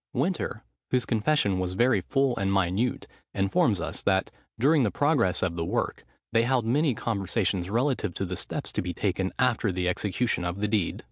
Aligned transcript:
Winter, 0.13 0.63
whose 0.89 1.05
confession 1.05 1.59
was 1.59 1.75
very 1.75 2.01
full 2.01 2.35
and 2.37 2.51
minute, 2.51 3.05
informs 3.35 3.79
us 3.79 4.01
that, 4.01 4.31
during 4.57 4.81
the 4.81 4.89
progress 4.89 5.43
of 5.43 5.55
the 5.55 5.63
work, 5.63 6.03
they 6.33 6.41
held 6.41 6.65
many 6.65 6.95
conversations 6.95 7.69
relative 7.69 8.15
to 8.15 8.25
the 8.25 8.35
steps 8.35 8.71
to 8.71 8.81
be 8.81 8.95
taken 8.95 9.31
after 9.37 9.71
the 9.71 9.87
execution 9.87 10.43
of 10.43 10.59
the 10.59 10.67
deed. 10.67 10.99